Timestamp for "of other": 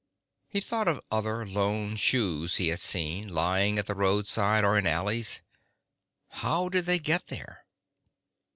0.87-1.45